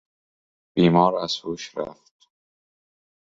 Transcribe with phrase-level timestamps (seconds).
[0.73, 2.29] بیمار از هوش رفت.